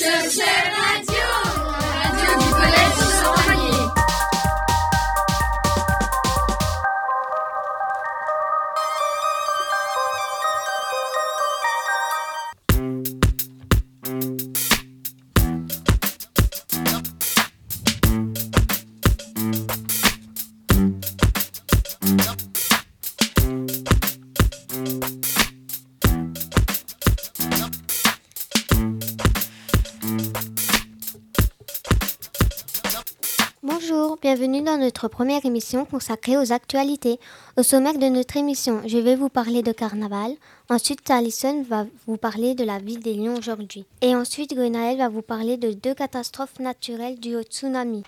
[0.00, 0.59] bienvenue
[35.20, 37.20] première émission consacrée aux actualités.
[37.58, 40.32] Au sommaire de notre émission, je vais vous parler de carnaval.
[40.70, 43.84] Ensuite, Alison va vous parler de la ville des lions aujourd'hui.
[44.00, 48.02] Et ensuite, Gwenaël va vous parler de deux catastrophes naturelles dues au tsunami.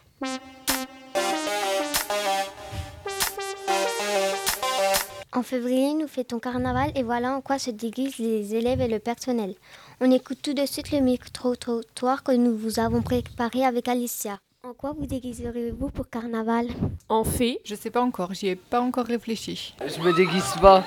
[5.34, 9.00] En février, nous fêtons carnaval et voilà en quoi se déguisent les élèves et le
[9.00, 9.54] personnel.
[10.00, 14.38] On écoute tout de suite le micro-trottoir que nous vous avons préparé avec Alicia.
[14.64, 16.68] En quoi vous déguiserez-vous pour carnaval?
[17.08, 19.74] En fait, je sais pas encore, j'y ai pas encore réfléchi.
[19.80, 20.84] Je me déguise pas.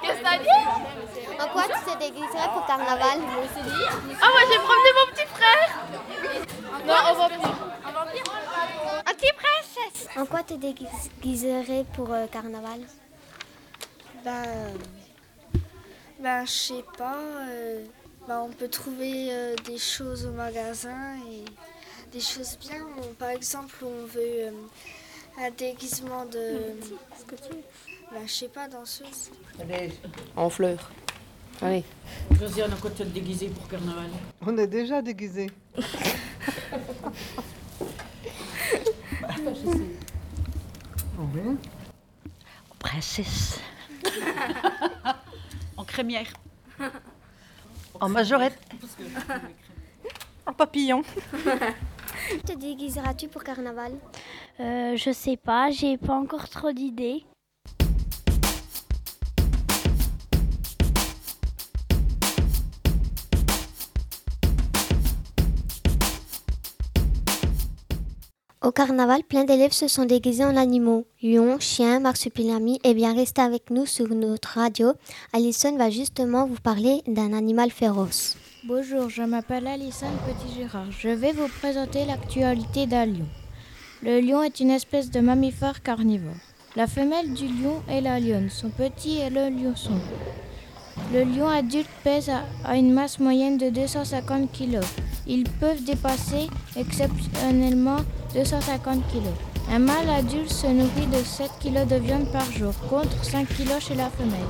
[0.00, 1.42] Qu'est-ce que t'as dit?
[1.42, 3.18] En quoi tu te déguiserais pour carnaval?
[3.18, 5.70] Ah, moi j'ai promené mon petit frère
[6.86, 7.58] Non, vampire.
[7.84, 8.22] En vampire
[9.10, 12.78] Ok, princesse En quoi te déguiserais pour euh, carnaval?
[14.24, 14.44] Ben.
[16.20, 17.16] Ben, je sais pas.
[17.48, 17.84] Euh,
[18.28, 21.44] ben, on peut trouver euh, des choses au magasin et
[22.10, 22.86] des choses bien.
[23.18, 24.50] par exemple, on veut euh,
[25.38, 26.76] un déguisement de.
[28.10, 29.30] Bah, je sais pas, danseuse.
[30.36, 30.90] En fleurs.
[31.62, 31.84] Allez.
[32.38, 34.10] Josiane, en quoi tu es déguisée pour carnaval?
[34.44, 35.50] On est déjà déguisé.
[41.18, 41.56] oui.
[42.78, 43.60] Princesse.
[45.76, 46.32] en crémière.
[48.00, 48.58] En majorette.
[50.52, 51.02] Papillon.
[52.46, 53.92] Te déguiseras-tu pour carnaval?
[54.60, 57.24] Euh, Je sais pas, j'ai pas encore trop d'idées.
[68.62, 71.06] Au carnaval, plein d'élèves se sont déguisés en animaux.
[71.22, 72.74] Lions, chiens, marsupilami.
[72.84, 74.92] Et eh bien, restez avec nous sur notre radio.
[75.32, 78.36] Alison va justement vous parler d'un animal féroce.
[78.64, 80.90] Bonjour, je m'appelle Alison Petit-Gérard.
[80.90, 83.26] Je vais vous présenter l'actualité d'un lion.
[84.02, 86.34] Le lion est une espèce de mammifère carnivore.
[86.76, 89.98] La femelle du lion est la lionne, son petit est le lionçon.
[91.10, 92.30] Le lion adulte pèse
[92.66, 94.80] à une masse moyenne de 250 kg.
[95.26, 98.00] Ils peuvent dépasser exceptionnellement
[98.34, 99.72] 250 kg.
[99.72, 103.80] Un mâle adulte se nourrit de 7 kg de viande par jour, contre 5 kg
[103.80, 104.40] chez la femelle.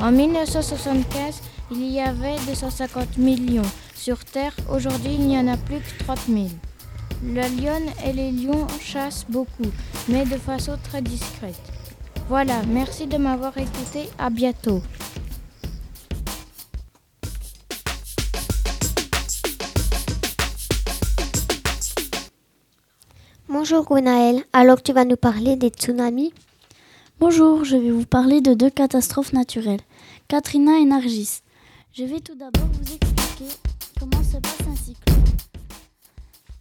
[0.00, 3.62] En 1975, il y avait 250 millions
[3.94, 4.54] sur Terre.
[4.70, 6.46] Aujourd'hui, il n'y en a plus que 30 000.
[7.34, 9.70] La lionne et les lions chassent beaucoup,
[10.08, 11.60] mais de façon très discrète.
[12.28, 14.08] Voilà, merci de m'avoir écouté.
[14.18, 14.82] À bientôt.
[23.48, 26.32] Bonjour Gwenaël, alors tu vas nous parler des tsunamis?
[27.20, 29.82] Bonjour, je vais vous parler de deux catastrophes naturelles,
[30.26, 31.42] Katrina et Nargis.
[31.94, 33.52] Je vais tout d'abord vous expliquer
[34.00, 35.24] comment se passe un cyclone.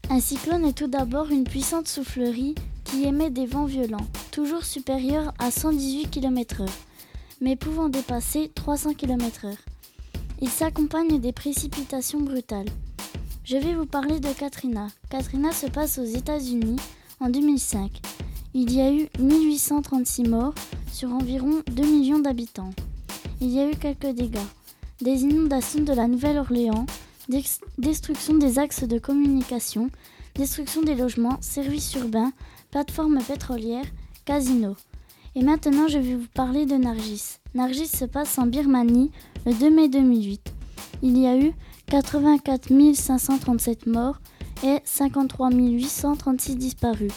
[0.10, 2.54] Un cyclone est tout d'abord une puissante soufflerie
[2.84, 6.70] qui émet des vents violents, toujours supérieurs à 118 km/h,
[7.40, 9.56] mais pouvant dépasser 300 km/h.
[10.42, 12.70] Il s'accompagne des précipitations brutales.
[13.46, 14.88] Je vais vous parler de Katrina.
[15.10, 16.76] Katrina se passe aux États-Unis
[17.22, 18.02] en 2005.
[18.54, 20.56] Il y a eu 1836 morts
[20.92, 22.72] sur environ 2 millions d'habitants.
[23.40, 24.38] Il y a eu quelques dégâts
[25.02, 26.86] des inondations de la Nouvelle-Orléans,
[27.78, 29.90] destruction des axes de communication,
[30.36, 32.32] destruction des logements, services urbains,
[32.70, 33.86] plateformes pétrolières,
[34.26, 34.76] casinos.
[35.36, 37.38] Et maintenant, je vais vous parler de Nargis.
[37.54, 39.12] Nargis se passe en Birmanie
[39.46, 40.54] le 2 mai 2008.
[41.02, 41.54] Il y a eu
[41.88, 44.20] 84 537 morts
[44.64, 47.14] et 53 836 disparus.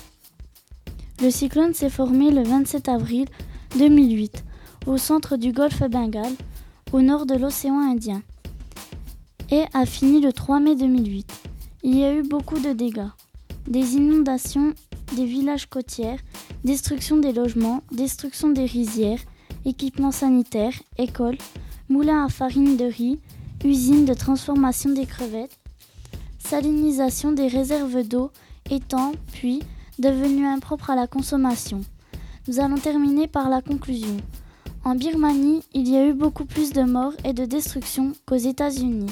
[1.23, 3.27] Le cyclone s'est formé le 27 avril
[3.79, 4.45] 2008
[4.87, 6.35] au centre du golfe Bengale
[6.95, 8.23] au nord de l'océan Indien
[9.51, 11.29] et a fini le 3 mai 2008.
[11.83, 13.11] Il y a eu beaucoup de dégâts.
[13.67, 14.75] Des inondations
[15.17, 16.19] des villages côtiers,
[16.63, 19.19] destruction des logements, destruction des rizières,
[19.65, 21.39] équipements sanitaires, écoles,
[21.89, 23.19] moulins à farine de riz,
[23.65, 25.59] usines de transformation des crevettes,
[26.39, 28.31] salinisation des réserves d'eau,
[28.71, 29.65] étangs, puis
[29.99, 31.81] devenus impropres à la consommation.
[32.47, 34.17] Nous allons terminer par la conclusion.
[34.87, 39.11] En Birmanie, il y a eu beaucoup plus de morts et de destruction qu'aux États-Unis.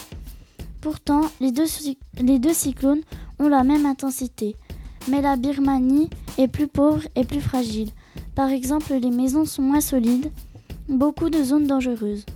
[0.83, 3.01] Pourtant, les deux cyclones
[3.39, 4.55] ont la même intensité.
[5.09, 7.89] Mais la Birmanie est plus pauvre et plus fragile.
[8.35, 10.31] Par exemple, les maisons sont moins solides,
[10.91, 12.27] beaucoup de zones dangereuses.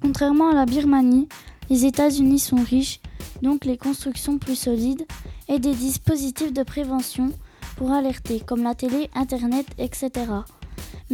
[0.00, 1.28] Contrairement à la Birmanie,
[1.70, 3.00] les États-Unis sont riches,
[3.42, 5.06] donc les constructions plus solides
[5.48, 7.32] et des dispositifs de prévention
[7.76, 10.10] pour alerter, comme la télé, Internet, etc.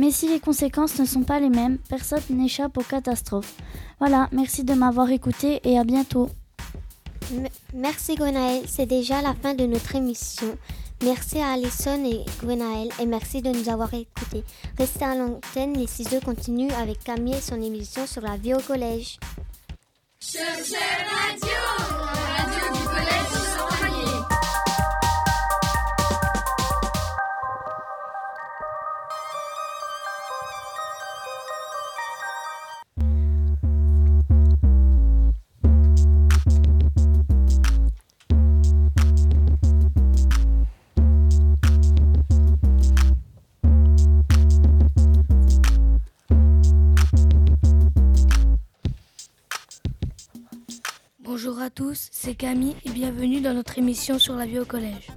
[0.00, 3.54] Mais si les conséquences ne sont pas les mêmes, personne n'échappe aux catastrophes.
[3.98, 6.30] Voilà, merci de m'avoir écouté et à bientôt.
[7.74, 10.56] merci Gwenaël, c'est déjà la fin de notre émission.
[11.04, 14.42] Merci à Alison et Gwenaël et merci de nous avoir écoutés.
[14.78, 18.60] Restez à l'antenne, les 6-2 continuent avec Camille et son émission sur la vie au
[18.60, 19.18] collège.
[51.42, 55.08] Bonjour à tous, c'est Camille et bienvenue dans notre émission sur la vie au collège.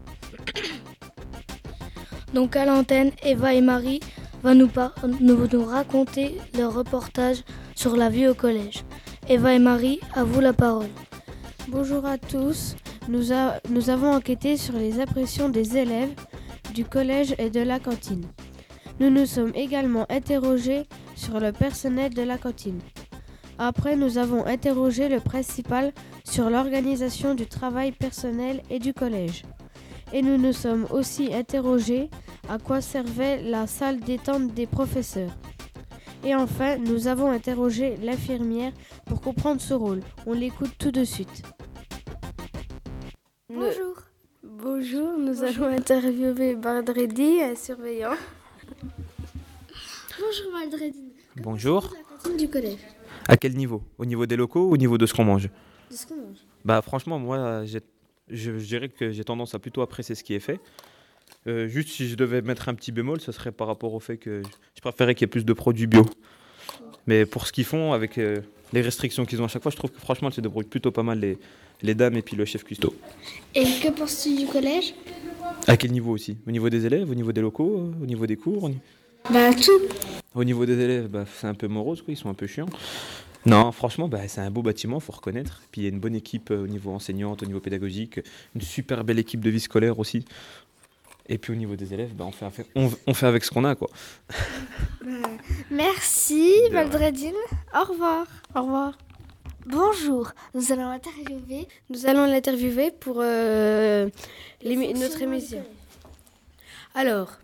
[2.33, 3.99] Donc à l'antenne, Eva et Marie
[4.41, 7.43] vont nous, raconter leur reportage
[7.75, 8.85] sur la vie au collège.
[9.27, 10.87] Eva et Marie, à vous la parole.
[11.67, 12.77] Bonjour à tous,
[13.09, 13.33] nous,
[13.69, 16.15] nous avons enquêté sur les impressions des élèves
[16.73, 18.25] du collège et de la cantine.
[19.01, 20.85] Nous nous sommes également interrogés
[21.17, 22.79] sur le personnel de la cantine.
[23.57, 29.43] Après, nous avons interrogé le principal sur l'organisation du travail personnel et du collège.
[30.11, 32.09] Et nous nous sommes aussi interrogés
[32.49, 35.31] à quoi servait la salle détente des professeurs.
[36.23, 38.71] Et enfin, nous avons interrogé l'infirmière
[39.05, 40.01] pour comprendre ce rôle.
[40.25, 41.43] On l'écoute tout de suite.
[43.49, 43.95] Bonjour.
[44.41, 48.15] Bonjour, nous allons interviewer Bardredi, un surveillant.
[50.19, 51.13] Bonjour Bardredi.
[51.35, 51.93] Bonjour.
[52.37, 52.79] du collège.
[53.27, 53.81] À quel niveau?
[53.97, 55.49] Au niveau des locaux ou au niveau de ce qu'on mange?
[55.89, 56.37] De ce qu'on mange.
[56.65, 57.79] Bah franchement, moi, je,
[58.29, 60.59] je, dirais que j'ai tendance à plutôt apprécier ce qui est fait.
[61.47, 64.17] Euh, juste si je devais mettre un petit bémol, ce serait par rapport au fait
[64.17, 64.41] que
[64.75, 66.05] je préférais qu'il y ait plus de produits bio.
[67.05, 68.39] Mais pour ce qu'ils font, avec euh,
[68.71, 70.91] les restrictions qu'ils ont à chaque fois, je trouve que franchement, elles se débrouillent plutôt
[70.91, 71.37] pas mal les,
[71.81, 72.93] les dames et puis le chef cuistot.
[73.55, 74.93] Et que penses-tu du collège?
[75.67, 76.37] À quel niveau aussi?
[76.47, 78.71] Au niveau des élèves, au niveau des locaux, au niveau des cours
[79.29, 82.33] Bah tout au niveau des élèves, bah, c'est un peu morose, quoi, ils sont un
[82.33, 82.69] peu chiants.
[83.45, 85.61] Non, franchement, bah, c'est un beau bâtiment, faut reconnaître.
[85.71, 88.21] Puis il y a une bonne équipe euh, au niveau enseignante, au niveau pédagogique,
[88.55, 90.25] une super belle équipe de vie scolaire aussi.
[91.27, 93.75] Et puis au niveau des élèves, bah, on, fait, on, fait avec ce qu'on a.
[93.75, 93.89] quoi.
[95.71, 97.35] Merci, Maldredine.
[97.73, 98.27] Au revoir.
[98.55, 98.97] Au revoir.
[99.65, 101.67] Bonjour, nous allons l'interviewer.
[101.89, 104.09] Nous allons l'interviewer pour euh,
[104.65, 105.63] notre émission.
[106.93, 107.39] Alors,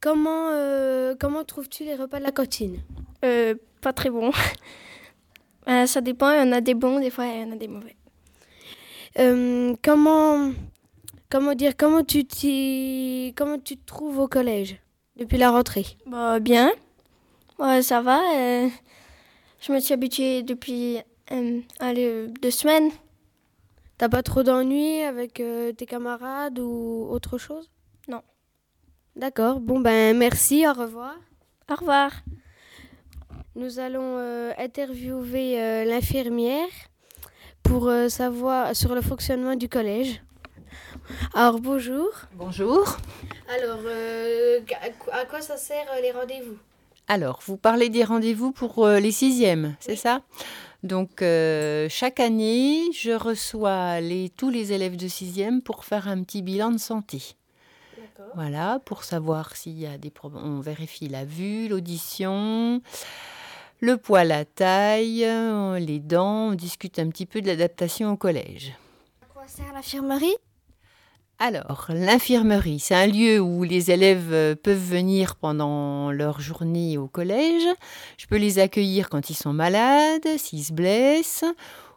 [0.00, 2.80] Comment, euh, comment trouves-tu les repas de la cantine?
[3.24, 4.30] Euh, Pas très bon.
[5.68, 7.56] Euh, ça dépend, il y en a des bons, des fois il y en a
[7.56, 7.96] des mauvais.
[9.82, 10.52] comment,
[11.28, 12.22] comment dire, comment tu,
[13.36, 14.76] comment tu te trouves au collège
[15.16, 15.84] depuis la rentrée?
[16.06, 16.70] Bah, Bien,
[17.58, 18.20] ouais, ça va.
[19.60, 20.98] je me suis habituée depuis
[21.80, 22.92] allez, deux semaines.
[23.98, 25.42] T'as pas trop d'ennuis avec
[25.76, 27.68] tes camarades ou autre chose?
[29.16, 29.60] D'accord.
[29.60, 30.66] Bon, ben merci.
[30.66, 31.14] Au revoir.
[31.70, 32.12] Au revoir.
[33.54, 36.68] Nous allons euh, interviewer euh, l'infirmière
[37.62, 40.22] pour euh, savoir sur le fonctionnement du collège.
[41.32, 42.10] Alors, bonjour.
[42.34, 42.84] Bonjour.
[43.48, 43.80] Alors,
[45.12, 46.58] à quoi ça sert les rendez-vous?
[47.08, 50.22] Alors, vous parlez des rendez-vous pour les sixièmes, c'est ça?
[50.82, 51.20] Donc,
[51.88, 56.72] chaque année, je reçois les, tous les élèves de sixième pour faire un petit bilan
[56.72, 57.36] de santé.
[58.34, 60.44] Voilà, pour savoir s'il y a des problèmes.
[60.44, 62.80] On vérifie la vue, l'audition,
[63.80, 66.50] le poids, la taille, euh, les dents.
[66.50, 68.72] On discute un petit peu de l'adaptation au collège.
[69.22, 70.36] À quoi sert l'infirmerie?
[71.38, 77.08] Alors, l'infirmerie, c'est un lieu où les élèves euh, peuvent venir pendant leur journée au
[77.08, 77.68] collège.
[78.16, 81.44] Je peux les accueillir quand ils sont malades, s'ils se blessent,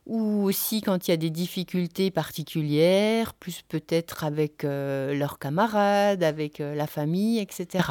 [0.09, 6.23] ou aussi quand il y a des difficultés particulières, plus peut-être avec euh, leurs camarades,
[6.23, 7.85] avec euh, la famille, etc.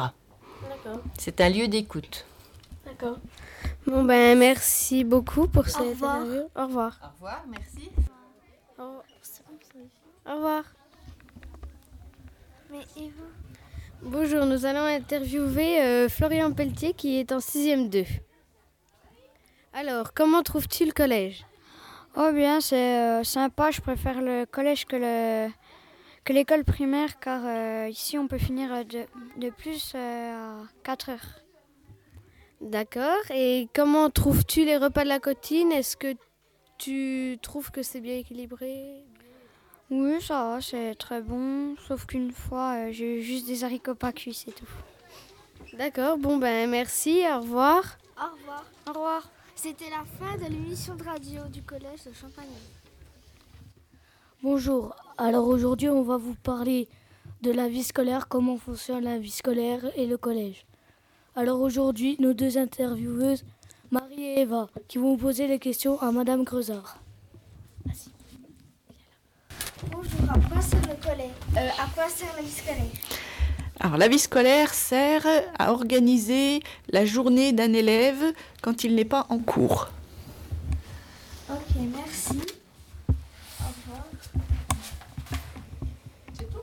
[1.17, 2.25] C'est un lieu d'écoute.
[2.85, 3.19] D'accord.
[3.87, 6.41] Bon ben merci beaucoup pour cette interview.
[6.55, 6.99] Au revoir.
[7.01, 7.89] Au revoir, merci.
[8.77, 10.63] Au, revoir.
[14.03, 18.03] Bonjour, nous allons interviewer euh, Florian Pelletier qui est en 6e 2.
[19.71, 21.45] Alors, comment trouves-tu le collège?
[22.15, 23.71] Oh bien, c'est euh, sympa.
[23.71, 25.49] Je préfère le collège que le
[26.25, 29.05] que l'école primaire car euh, ici on peut finir de,
[29.37, 31.29] de plus euh, à 4 heures.
[32.61, 33.23] D'accord.
[33.33, 36.13] Et comment trouves-tu les repas de la cantine Est-ce que
[36.77, 39.03] tu trouves que c'est bien équilibré?
[39.89, 41.75] Oui, ça va, c'est très bon.
[41.87, 44.67] Sauf qu'une fois, euh, j'ai eu juste des haricots pas cuits, c'est tout.
[45.77, 46.17] D'accord.
[46.17, 47.23] Bon ben merci.
[47.31, 47.97] Au revoir.
[48.17, 48.65] Au revoir.
[48.87, 49.31] Au revoir.
[49.61, 52.47] C'était la fin de l'émission de radio du collège de Champagne.
[54.41, 56.87] Bonjour, alors aujourd'hui on va vous parler
[57.41, 60.65] de la vie scolaire, comment fonctionne la vie scolaire et le collège.
[61.35, 63.43] Alors aujourd'hui, nos deux intervieweuses,
[63.91, 66.97] Marie et Eva, qui vont poser les questions à Madame Creusard.
[69.91, 73.28] Bonjour, à quoi sert le collège euh, À quoi sert la vie scolaire?
[73.81, 75.25] Alors, la vie scolaire sert
[75.57, 76.59] à organiser
[76.89, 79.89] la journée d'un élève quand il n'est pas en cours.
[81.49, 81.57] Ok,
[81.95, 82.39] merci.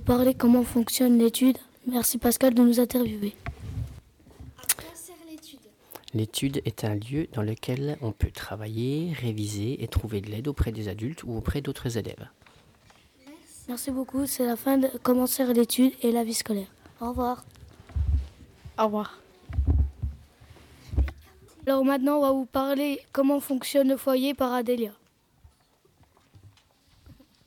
[0.04, 1.58] Parler comment fonctionne l'étude.
[1.87, 3.35] Merci Pascal de nous interviewer.
[6.14, 6.62] L'étude?
[6.64, 10.88] Est un lieu dans lequel on peut travailler, réviser et trouver de l'aide auprès des
[10.88, 12.28] adultes ou auprès d'autres élèves.
[13.68, 16.68] Merci beaucoup, c'est la fin de comment sert l'étude et la vie scolaire.
[17.00, 17.44] Au revoir.
[18.78, 19.18] Au revoir.
[21.66, 24.92] Alors maintenant, on va vous parler comment fonctionne le foyer par Adélia.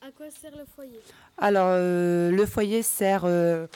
[0.02, 1.00] À quoi sert le foyer?
[1.38, 3.66] Alors, euh, le foyer sert euh,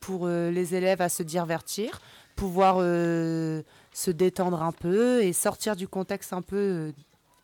[0.00, 2.00] pour euh, les élèves à se divertir,
[2.36, 6.92] pouvoir euh, se détendre un peu et sortir du contexte un peu euh,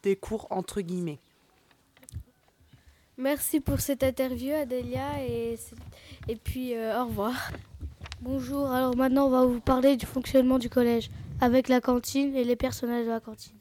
[0.02, 1.18] des cours entre guillemets.
[3.18, 5.58] Merci pour cette interview Adélia et,
[6.37, 7.50] puis euh, au revoir.
[8.20, 11.10] Bonjour, alors maintenant on va vous parler du fonctionnement du collège
[11.40, 13.56] avec la cantine et les personnages de la cantine.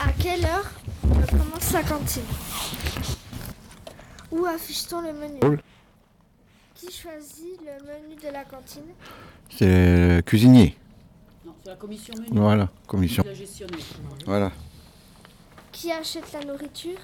[0.00, 0.70] À quelle heure
[1.30, 2.22] commence la cantine?
[4.30, 5.58] Où affiche-t-on le menu?
[6.74, 8.82] Qui choisit le menu de la cantine?
[9.48, 10.76] C'est le cuisinier.
[11.46, 12.28] Non, c'est la commission menu.
[12.32, 13.22] Voilà, commission.
[13.26, 13.78] La gestionnaire.
[14.26, 14.52] Voilà,
[15.72, 16.98] Qui achète la nourriture?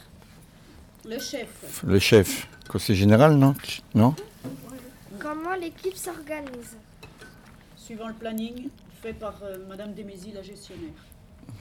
[1.04, 1.82] Le chef.
[1.84, 2.48] le chef.
[2.68, 3.54] Conseil général, non
[3.94, 4.14] Non
[5.18, 6.76] Comment l'équipe s'organise
[7.76, 8.68] Suivant le planning
[9.02, 10.90] fait par euh, Madame Demézy, la gestionnaire.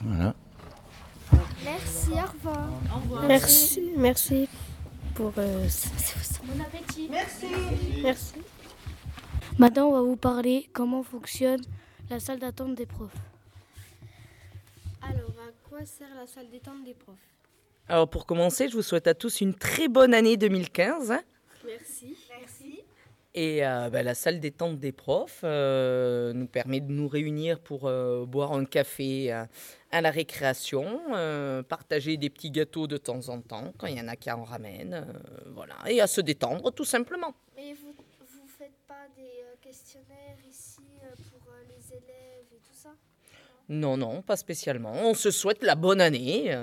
[0.02, 0.36] Voilà.
[1.64, 2.70] Merci, au revoir.
[2.96, 3.24] Au revoir.
[3.24, 4.48] Merci, merci
[5.16, 5.34] pour.
[5.38, 5.68] euh,
[6.44, 7.08] Bon appétit.
[7.10, 7.46] Merci.
[8.04, 8.34] Merci.
[9.58, 11.62] Maintenant on va vous parler comment fonctionne
[12.10, 13.12] la salle d'attente des profs.
[15.02, 17.16] Alors, à quoi sert la salle détente des profs?
[17.92, 21.12] Alors pour commencer, je vous souhaite à tous une très bonne année 2015.
[21.12, 21.22] hein.
[21.66, 22.16] Merci.
[22.40, 22.84] Merci.
[23.34, 27.88] Et euh, bah, la salle détente des profs euh, nous permet de nous réunir pour
[27.88, 29.30] euh, boire un café
[29.92, 31.02] à la récréation,
[31.68, 34.46] partager des petits gâteaux de temps en temps quand il y en a qui en
[34.46, 35.06] ramènent,
[35.54, 37.36] voilà, et à se détendre tout simplement.
[37.58, 40.80] Mais vous vous faites pas des questionnaires ici
[41.30, 42.92] pour les élèves et tout ça?
[43.68, 44.94] Non, non, pas spécialement.
[44.94, 46.56] On se souhaite la bonne année.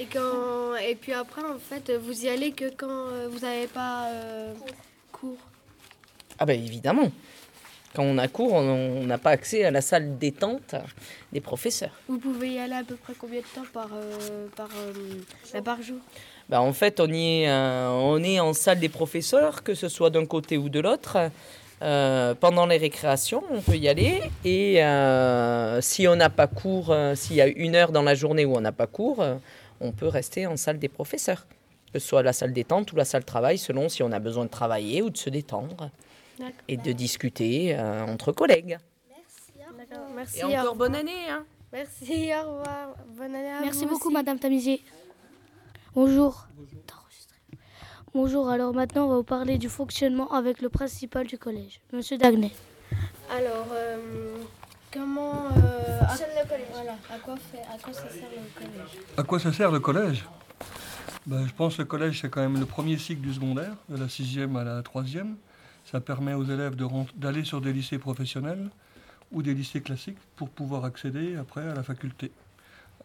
[0.00, 3.66] Et, quand, et puis après, en fait, vous y allez que quand euh, vous n'avez
[3.66, 4.52] pas euh,
[5.12, 5.38] cours.
[6.38, 7.10] Ah ben évidemment.
[7.94, 10.74] Quand on a cours, on n'a pas accès à la salle détente
[11.32, 11.92] des professeurs.
[12.08, 14.92] Vous pouvez y aller à peu près combien de temps par, euh, par, euh,
[15.52, 15.98] bah, par jour?
[16.48, 19.88] Bah, en fait, on, y est, euh, on est en salle des professeurs, que ce
[19.88, 21.18] soit d'un côté ou de l'autre.
[21.82, 24.22] Euh, pendant les récréations, on peut y aller.
[24.44, 28.16] Et euh, si on n'a pas cours, euh, s'il y a une heure dans la
[28.16, 29.36] journée où on n'a pas cours, euh,
[29.84, 31.46] on peut rester en salle des professeurs.
[31.92, 34.44] Que ce soit la salle détente ou la salle travail, selon si on a besoin
[34.44, 35.90] de travailler ou de se détendre.
[36.38, 36.54] D'accord.
[36.66, 38.78] Et de discuter euh, entre collègues.
[39.78, 40.40] D'accord, merci.
[40.40, 41.28] Et encore bonne année.
[41.30, 41.44] Hein.
[41.72, 42.94] Merci, au revoir.
[43.16, 44.14] Bonne année à Merci vous beaucoup aussi.
[44.14, 44.82] Madame Tamizier.
[45.94, 46.48] Bonjour.
[48.14, 52.16] Bonjour, alors maintenant on va vous parler du fonctionnement avec le principal du collège, Monsieur
[52.16, 52.52] Dagnay.
[53.28, 54.36] Alors, euh,
[54.94, 55.46] comment.
[55.56, 56.66] euh, à, le collège.
[56.72, 58.98] Voilà, à quoi, fait, à quoi ça sert le collège?
[59.16, 60.24] À quoi ça sert le collège?
[61.26, 63.96] Ben, Je pense que le collège, c'est quand même le premier cycle du secondaire, de
[63.96, 65.36] la sixième à la troisième.
[65.84, 66.86] Ça permet aux élèves de
[67.16, 68.70] d'aller sur des lycées professionnels
[69.32, 72.30] ou des lycées classiques pour pouvoir accéder après à la faculté.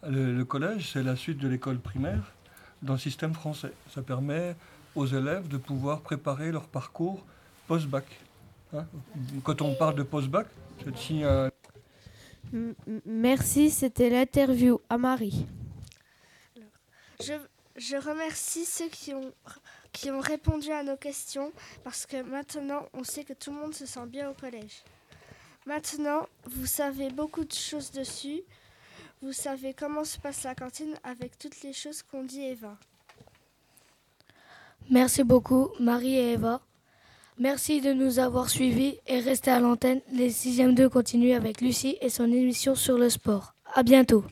[0.08, 2.31] Le, le collège, c'est la suite de l'école primaire
[2.81, 3.74] dans le système français.
[3.93, 4.55] Ça permet
[4.96, 7.25] aux élèves de pouvoir préparer leur parcours
[7.67, 8.05] post-bac.
[8.74, 8.86] Hein
[9.43, 10.48] Quand on parle de post-bac,
[10.84, 11.49] c'est si un
[13.06, 15.46] Merci, c'était l'interview à Marie.
[17.22, 17.34] Je,
[17.75, 19.34] je remercie ceux qui ont,
[19.91, 21.51] qui ont répondu à nos questions
[21.84, 24.84] parce que maintenant on sait que tout le monde se sent bien au collège.
[25.65, 28.41] Maintenant, vous savez beaucoup de choses dessus.
[29.22, 32.77] Vous savez comment se passe la cantine avec toutes les choses qu'on dit Eva.
[34.89, 36.62] Merci beaucoup, Marie et Eva.
[37.39, 40.01] Merci de nous avoir suivis et restez à l'antenne.
[40.12, 43.53] Les 6e 2 continuent avec Lucie et son émission sur le sport.
[43.74, 44.25] À bientôt.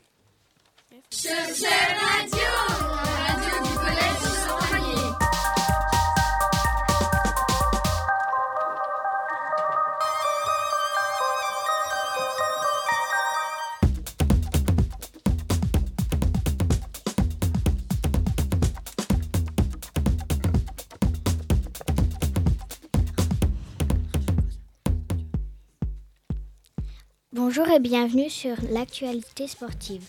[27.57, 30.03] Bonjour et bienvenue sur l'actualité sportive.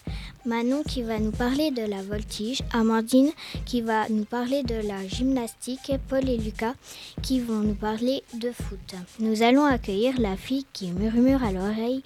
[0.44, 3.30] Manon qui va nous parler de la voltige, Amandine
[3.64, 6.74] qui va nous parler de la gymnastique, Paul et Lucas
[7.22, 8.94] qui vont nous parler de foot.
[9.18, 12.02] Nous allons accueillir la fille qui murmure à l'oreille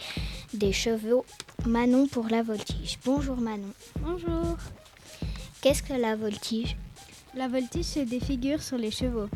[0.54, 1.24] des chevaux,
[1.66, 3.00] Manon pour la voltige.
[3.04, 3.72] Bonjour Manon.
[3.98, 4.56] Bonjour.
[5.60, 6.76] Qu'est-ce que la voltige?
[7.34, 9.28] La voltige, c'est des figures sur les chevaux.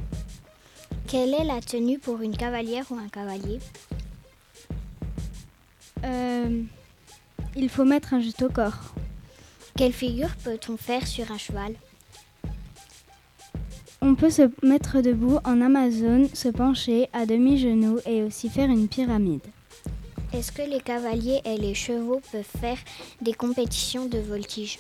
[1.09, 3.59] Quelle est la tenue pour une cavalière ou un cavalier?
[6.07, 6.63] Euh,
[7.57, 8.95] il faut mettre un juste au corps.
[9.77, 11.75] Quelle figure peut-on faire sur un cheval?
[14.01, 18.89] On peut se mettre debout en Amazon, se pencher à demi-genou et aussi faire une
[18.89, 19.43] pyramide.
[20.33, 22.79] Est-ce que les cavaliers et les chevaux peuvent faire
[23.21, 24.79] des compétitions de voltige?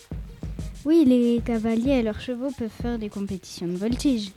[0.84, 4.30] Oui, les cavaliers et leurs chevaux peuvent faire des compétitions de voltige.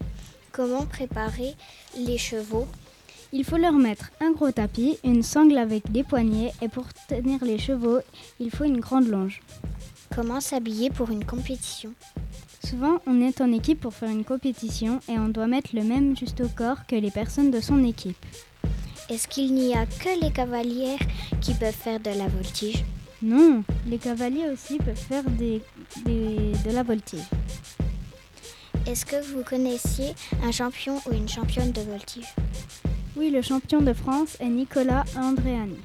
[0.52, 1.54] Comment préparer
[1.98, 2.68] les chevaux?
[3.32, 7.44] Il faut leur mettre un gros tapis, une sangle avec des poignets et pour tenir
[7.44, 8.00] les chevaux,
[8.40, 9.42] il faut une grande longe.
[10.16, 11.94] Comment s'habiller pour une compétition?
[12.66, 16.18] Souvent, on est en équipe pour faire une compétition et on doit mettre le même
[16.18, 18.18] juste au corps que les personnes de son équipe.
[19.10, 21.00] Est-ce qu'il n'y a que les cavalières
[21.42, 22.84] qui peuvent faire de la voltige?
[23.22, 25.62] Non, les cavaliers aussi peuvent faire des,
[26.06, 27.24] des- de la voltige.
[28.88, 32.34] Est-ce que vous connaissiez un champion ou une championne de voltige?
[33.16, 35.80] Oui, le champion de France est Nicolas Andréani.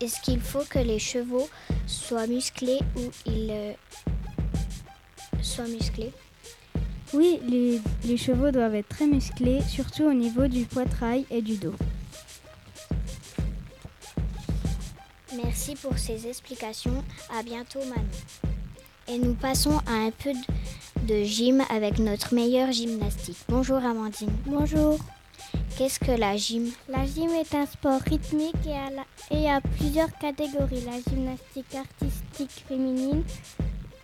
[0.00, 1.48] Est-ce qu'il faut que les chevaux
[1.86, 3.72] soient musclés ou ils euh,
[5.40, 6.12] soient musclés?
[7.14, 11.56] Oui, les, les chevaux doivent être très musclés, surtout au niveau du poitrail et du
[11.56, 11.74] dos.
[15.34, 17.02] Merci pour ces explications.
[17.38, 18.04] À bientôt, Manon.
[19.08, 23.38] Et nous passons à un peu de, de gym avec notre meilleure gymnastique.
[23.48, 24.32] Bonjour, Amandine.
[24.46, 24.98] Bonjour.
[25.76, 26.70] Qu'est-ce que la gym?
[26.88, 30.82] La gym est un sport rythmique et a, la- et a plusieurs catégories.
[30.82, 33.24] La gymnastique artistique féminine,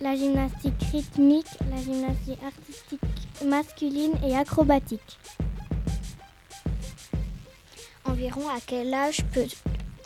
[0.00, 3.00] la gymnastique rythmique, la gymnastique artistique
[3.44, 5.18] masculine et acrobatique.
[8.04, 9.46] Environ à quel âge peut,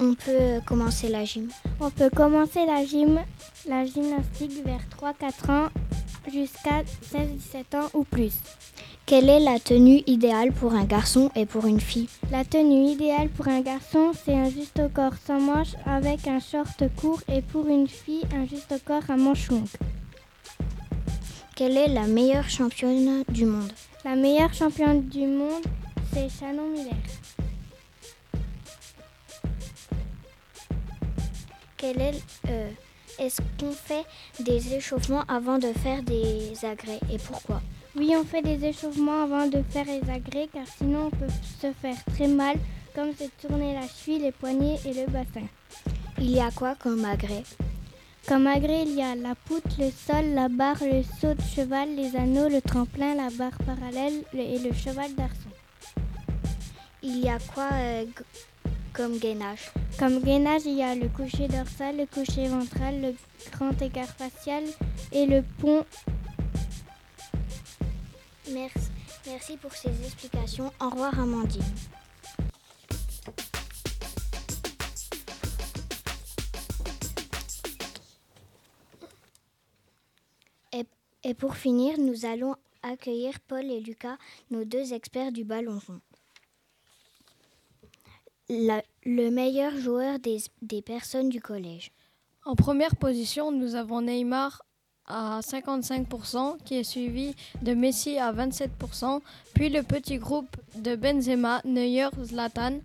[0.01, 1.49] on peut commencer la gym?
[1.81, 3.21] On peut commencer la gym,
[3.67, 5.69] la gymnastique vers 3-4 ans
[6.31, 8.35] jusqu'à 16-17 ans ou plus.
[9.07, 13.29] Quelle est la tenue idéale pour un garçon et pour une fille La tenue idéale
[13.29, 17.43] pour un garçon, c'est un juste au corps sans manches avec un short court et
[17.43, 19.69] pour une fille, un juste au corps à manches longues.
[21.55, 23.71] Quelle est la meilleure championne du monde
[24.07, 25.65] La meilleure championne du monde,
[26.15, 26.95] c'est Shannon Miller.
[31.77, 32.71] Quelle est, euh,
[33.19, 34.07] Est-ce qu'on fait
[34.41, 37.61] des échauffements avant de faire des agrès et pourquoi?
[37.97, 41.29] Oui, on fait des échauffements avant de faire les agrès car sinon on peut
[41.61, 42.57] se faire très mal
[42.95, 45.47] comme c'est tourner la cheville, les poignets et le bassin.
[46.19, 47.45] Il y a quoi comme agrès?
[48.27, 51.95] Comme agrès, il y a la poutre, le sol, la barre, le saut de cheval,
[51.95, 55.51] les anneaux, le tremplin, la barre parallèle le- et le cheval d'arçon.
[57.03, 58.05] Il y a quoi euh,
[58.95, 59.71] comme gainage?
[59.99, 63.15] Comme gainage, il y a le coucher dorsal, le coucher ventral, le
[63.53, 64.65] grand écart facial
[65.13, 65.85] et le pont.
[68.51, 68.91] Merci,
[69.27, 70.71] merci pour ces explications.
[70.81, 71.63] Au revoir Amandine.
[81.27, 84.19] Et, pour finir, nous allons accueillir Paul et Lucas,
[84.51, 86.01] nos deux experts du ballon rond.
[88.51, 91.93] Le meilleur joueur des personnes du collège.
[92.45, 94.63] En première position, nous avons Neymar
[95.07, 99.21] à 55%, qui est suivi de Messi à 27%,
[99.55, 102.81] puis le petit groupe de Benzema, Neuer, Zlatan,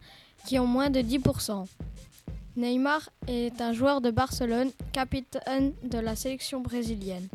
[0.46, 1.68] qui ont moins de 10%.
[2.58, 7.28] Neymar est un joueur de Barcelone, capitaine de la sélection brésilienne.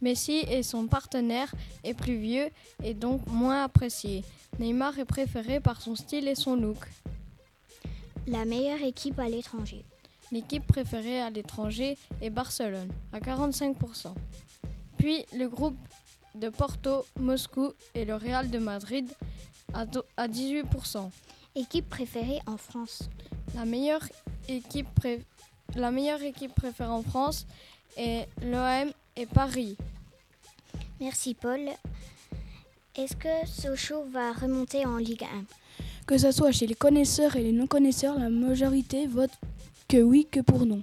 [0.00, 2.48] Messi et son partenaire est plus vieux
[2.82, 4.24] et donc moins apprécié.
[4.58, 6.78] Neymar est préféré par son style et son look.
[8.26, 9.84] La meilleure équipe à l'étranger.
[10.34, 14.12] L'équipe préférée à l'étranger est Barcelone, à 45%.
[14.98, 15.76] Puis le groupe
[16.34, 19.08] de Porto, Moscou et le Real de Madrid
[19.72, 21.08] à do- à 18%.
[21.54, 23.08] Équipe préférée en France
[23.54, 24.02] La meilleure
[24.48, 25.22] équipe, pré-
[25.76, 27.46] la meilleure équipe préférée en France
[27.96, 29.76] est l'OM et Paris.
[30.98, 31.60] Merci Paul.
[32.96, 35.44] Est-ce que Sochaux va remonter en Ligue 1
[36.08, 39.30] Que ce soit chez les connaisseurs et les non-connaisseurs, la majorité vote
[39.88, 40.82] que oui que pour non.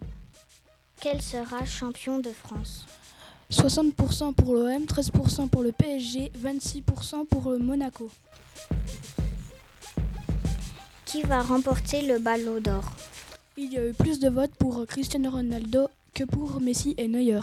[0.99, 2.85] Quel sera champion de France?
[3.51, 8.09] 60% pour l'OM, 13% pour le PSG, 26% pour le Monaco.
[11.05, 12.83] Qui va remporter le ballon d'or?
[13.57, 17.41] Il y a eu plus de votes pour Cristiano Ronaldo que pour Messi et Neuer.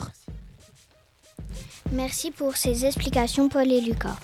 [1.92, 4.18] Merci pour ces explications Paul et Lucas.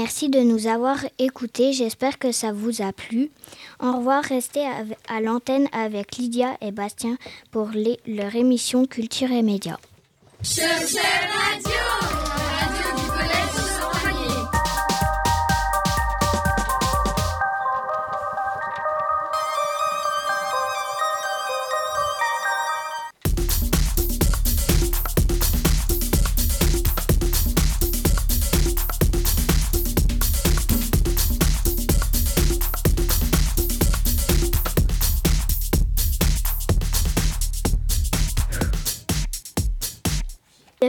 [0.00, 1.72] Merci de nous avoir écoutés.
[1.72, 3.32] J'espère que ça vous a plu.
[3.80, 4.22] Au revoir.
[4.22, 4.64] Restez
[5.08, 7.16] à l'antenne avec Lydia et Bastien
[7.50, 7.70] pour
[8.06, 9.78] leur émission Culture et Médias.
[10.40, 12.17] Cherchez radio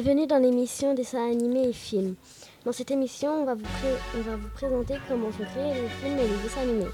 [0.02, 2.16] Bienvenue dans l'émission Dessins animés et films.
[2.64, 6.62] Dans cette émission, on va vous, présenter comment sont créés les films et les dessins
[6.62, 6.86] animés.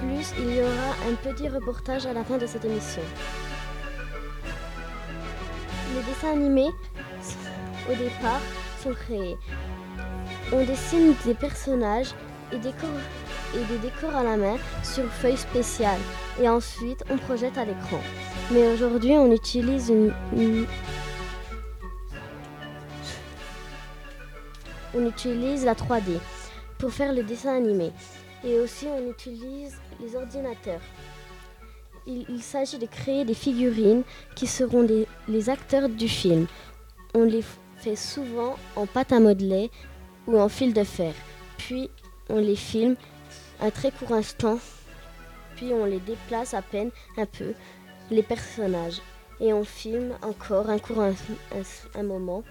[0.00, 3.02] Plus, il y aura un petit reportage à la fin de cette émission.
[5.94, 6.70] Les dessins animés,
[7.86, 8.40] au départ,
[8.82, 9.36] sont créés.
[10.50, 12.14] On dessine des personnages
[12.52, 16.00] et, des décors à la main sur feuilles spéciales.
[16.40, 18.00] Et ensuite, on projette à l'écran.
[18.50, 20.66] Mais aujourd'hui, on utilise une
[24.94, 26.18] on utilise la 3D
[26.78, 27.92] pour faire le dessin animé.
[28.44, 30.80] Et aussi, on utilise les ordinateurs.
[32.06, 34.02] Il, s'agit de créer des figurines
[34.34, 34.86] qui seront
[35.28, 36.46] les acteurs du film.
[37.14, 37.44] On les
[37.76, 39.70] fait souvent en pâte à modeler
[40.26, 41.14] ou en fil de fer.
[41.58, 41.90] Puis,
[42.28, 42.96] on les filme
[43.60, 44.58] un très court instant.
[45.54, 47.54] Puis, on les déplace à peine un peu,
[48.10, 49.00] les personnages.
[49.38, 52.42] Et on filme encore un court un moment.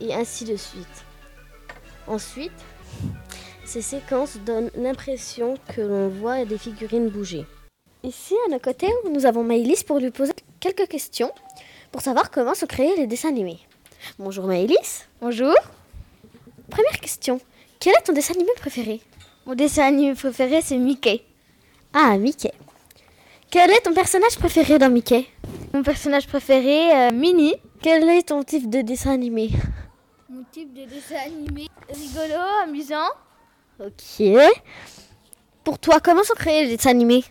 [0.00, 1.04] Et ainsi de suite.
[2.08, 2.52] Ensuite,
[3.64, 7.44] ces séquences donnent l'impression que l'on voit des figurines bouger.
[8.02, 11.30] Ici, à nos côtés, nous avons Maëlys pour lui poser quelques questions
[11.92, 13.58] pour savoir comment se créer les dessins animés.
[14.18, 15.06] Bonjour Maëlys.
[15.20, 15.54] Bonjour.
[16.70, 17.40] Première question.
[17.78, 19.00] Quel est ton dessin animé préféré?
[19.44, 21.22] Mon dessin animé préféré, c'est Mickey.
[21.92, 22.52] Ah, Mickey.
[23.50, 25.26] Quel est ton personnage préféré dans Mickey?
[25.74, 27.54] Mon personnage préféré, euh, Minnie.
[27.82, 29.50] Quel est ton type de dessin animé?
[30.52, 33.10] Type de dessin animé rigolo, amusant.
[33.80, 34.26] Ok.
[35.64, 37.24] Pour toi, comment sont créés les dessins animés?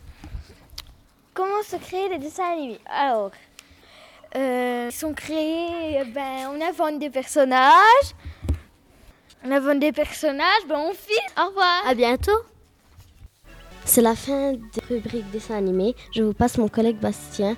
[1.34, 2.80] Comment se créer les dessins animés?
[2.86, 3.32] Alors,
[4.36, 8.13] euh, ils sont créés, ben, on invente des personnages.
[9.43, 11.19] On invente des personnages, ben, on filme.
[11.38, 11.88] Au revoir.
[11.88, 12.39] À bientôt.
[13.86, 15.95] C'est la fin des rubriques dessins animés.
[16.13, 17.56] Je vous passe mon collègue Bastien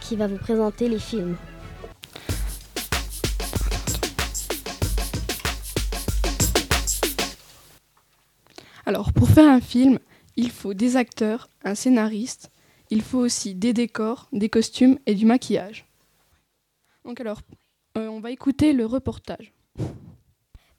[0.00, 1.36] qui va vous présenter les films.
[8.86, 9.98] Alors, pour faire un film,
[10.36, 12.50] il faut des acteurs, un scénariste,
[12.90, 15.86] il faut aussi des décors, des costumes et du maquillage.
[17.04, 17.40] Donc alors,
[17.96, 19.52] euh, on va écouter le reportage.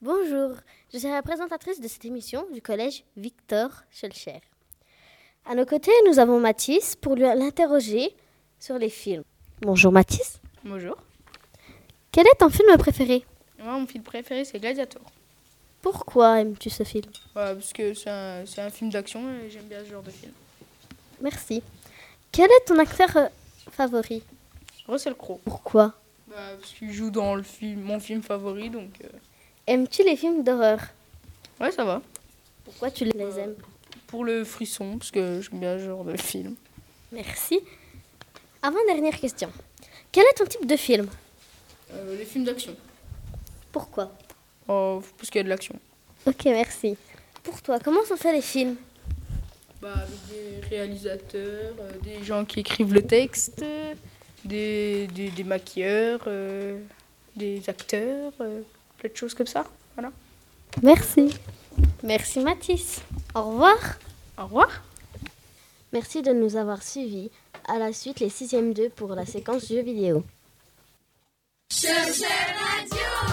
[0.01, 0.55] Bonjour,
[0.91, 4.41] je suis la présentatrice de cette émission du collège Victor Schulcher.
[5.45, 8.15] À nos côtés, nous avons Mathis pour lui l'interroger
[8.59, 9.23] sur les films.
[9.61, 10.39] Bonjour Mathis.
[10.63, 10.95] Bonjour.
[12.11, 13.23] Quel est ton film préféré?
[13.59, 15.03] Moi, mon film préféré, c'est Gladiator.
[15.81, 17.05] Pourquoi aimes-tu ce film?
[17.33, 20.31] Voilà, parce que c'est un, film d'action et j'aime bien ce genre de film.
[21.21, 21.63] Merci.
[22.31, 23.27] Quel est ton acteur euh,
[23.71, 24.23] favori?
[24.87, 25.39] Russell Crowe.
[25.43, 25.93] Pourquoi?
[26.27, 28.89] Bah, parce qu'il joue dans le film, mon film favori, donc...
[29.03, 29.07] euh,
[29.67, 30.79] Aimes-tu les films d'horreur?
[31.59, 32.01] Ouais, ça va.
[32.65, 33.55] Pourquoi tu les aimes?
[34.07, 36.55] Pour le frisson, parce que j'aime bien ce genre de film.
[37.11, 37.59] Merci.
[38.61, 39.51] Avant-dernière question.
[40.11, 41.07] Quel est ton type de film?
[41.91, 42.75] Euh, les films d'action.
[43.71, 44.11] Pourquoi?
[44.73, 45.75] Oh, parce qu'il y a de l'action.
[46.25, 46.95] Ok, merci.
[47.43, 48.77] Pour toi, comment sont faits les films?
[49.81, 53.65] Bah, avec des réalisateurs, euh, des gens qui écrivent le texte,
[54.45, 56.79] des, des, des maquilleurs, euh,
[57.35, 58.61] des des acteurs, euh,
[58.97, 59.65] plein de choses comme ça.
[59.95, 60.11] Voilà.
[60.81, 61.35] Merci.
[62.01, 63.01] Merci Mathis.
[63.35, 63.77] Au revoir.
[64.37, 64.83] Au revoir.
[65.91, 67.29] Merci de nous avoir suivis.
[67.67, 70.23] À la suite, les 6e 2 pour la séquence jeux vidéo.
[71.69, 73.30] Cherchez Radio,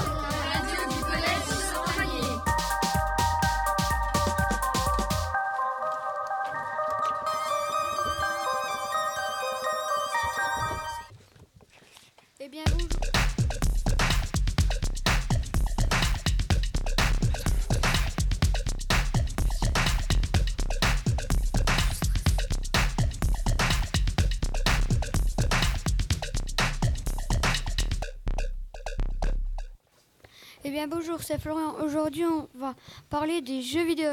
[30.64, 31.74] Eh bien bonjour, c'est Florian.
[31.84, 32.74] Aujourd'hui, on va
[33.10, 34.10] parler des jeux vidéo.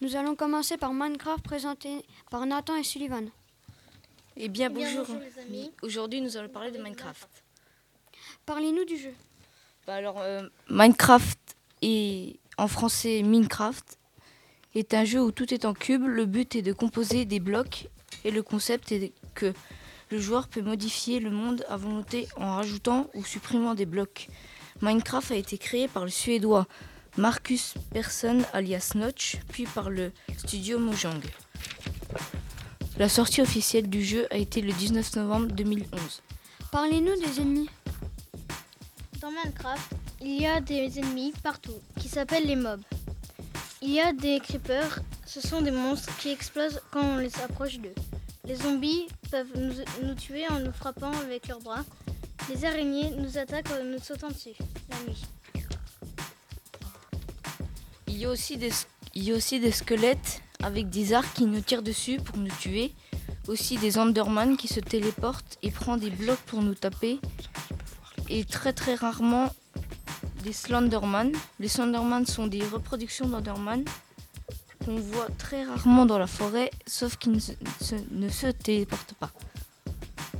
[0.00, 3.28] Nous allons commencer par Minecraft présenté par Nathan et Sullivan.
[4.36, 5.06] Eh bien, Eh bien, bonjour.
[5.06, 5.72] bonjour, les amis.
[5.82, 7.28] Aujourd'hui, nous allons parler de Minecraft.
[8.46, 9.12] Parlez-nous du jeu.
[9.86, 11.38] Bah alors, euh, Minecraft
[11.82, 13.98] et en français Minecraft
[14.74, 16.04] est un jeu où tout est en cube.
[16.06, 17.88] Le but est de composer des blocs
[18.24, 19.52] et le concept est que
[20.10, 24.28] le joueur peut modifier le monde à volonté en rajoutant ou supprimant des blocs.
[24.82, 26.66] Minecraft a été créé par le suédois
[27.18, 31.20] Marcus Persson alias Notch, puis par le studio Mojang.
[32.98, 36.22] La sortie officielle du jeu a été le 19 novembre 2011.
[36.72, 37.68] Parlez-nous des ennemis.
[39.20, 42.82] Dans Minecraft, il y a des ennemis partout qui s'appellent les mobs.
[43.82, 47.78] Il y a des creepers, ce sont des monstres qui explosent quand on les approche
[47.78, 47.94] d'eux.
[48.46, 49.74] Les zombies peuvent nous,
[50.06, 51.84] nous tuer en nous frappant avec leurs bras.
[52.48, 54.54] Les araignées nous attaquent en nous sautant dessus
[54.88, 55.22] la nuit.
[58.06, 58.56] Il y, a aussi
[59.60, 62.92] des, squelettes avec des arcs qui nous tirent dessus pour nous tuer.
[63.48, 67.18] Aussi des Enderman qui se téléportent et prennent des blocs pour nous taper.
[68.28, 69.50] Et très très rarement
[70.44, 71.32] des Slenderman.
[71.58, 73.84] Les Slenderman sont des reproductions d'Enderman
[74.84, 79.30] qu'on voit très rarement dans la forêt, sauf qu'ils ne se téléportent pas.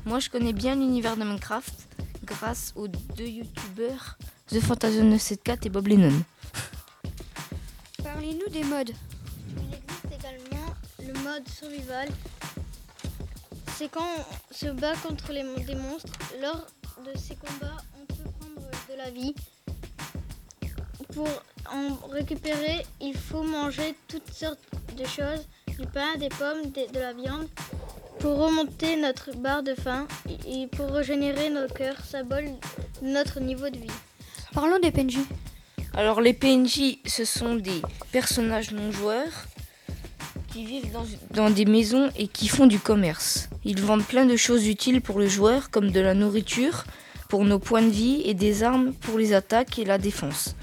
[0.06, 1.74] Moi je connais bien l'univers de Minecraft
[2.30, 4.16] grâce aux deux youtubeurs
[4.48, 6.22] The Fantasion974 et Bob Lennon.
[8.02, 8.92] Parlez-nous des modes.
[9.56, 12.08] Il existe également le mode survival.
[13.76, 16.12] C'est quand on se bat contre les, des monstres.
[16.40, 16.66] Lors
[17.04, 19.34] de ces combats, on peut prendre de la vie.
[21.14, 21.28] Pour
[21.72, 24.60] en récupérer, il faut manger toutes sortes
[24.96, 27.48] de choses, du pain, des pommes, de la viande,
[28.20, 30.06] pour remonter notre barre de faim
[30.46, 32.44] et pour régénérer nos cœurs, symbole
[33.02, 33.90] de notre niveau de vie.
[34.52, 35.18] Parlons des PNJ.
[35.94, 39.46] Alors les PNJ, ce sont des personnages non joueurs
[40.52, 43.48] qui vivent dans, dans des maisons et qui font du commerce.
[43.64, 46.84] Ils vendent plein de choses utiles pour le joueur, comme de la nourriture
[47.28, 50.56] pour nos points de vie et des armes pour les attaques et la défense.